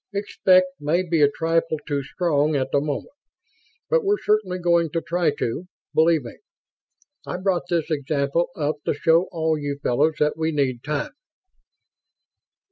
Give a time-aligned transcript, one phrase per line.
[0.15, 3.13] "'Expect' may be a trifle too strong at the moment.
[3.87, 6.39] But we're certainly going to try to, believe me.
[7.27, 11.11] I brought this example up to show all you fellows that we need time."